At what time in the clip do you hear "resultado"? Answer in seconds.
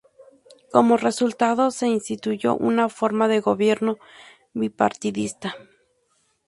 0.97-1.69